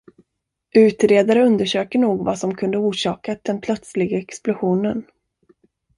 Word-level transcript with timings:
Utredare 0.75 1.45
undersöker 1.45 1.99
nog 1.99 2.25
vad 2.25 2.39
som 2.39 2.55
kunde 2.55 2.77
ha 2.77 2.85
orsakat 2.85 3.43
den 3.43 3.61
plötsliga 3.61 4.17
explosionen. 4.17 5.05